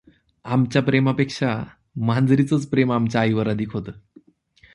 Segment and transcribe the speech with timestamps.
[0.45, 1.63] आमच्या प्रेमापेक्षा
[1.95, 3.91] मांजरीचेच प्रेम आमच्या आईवर अधिक होते.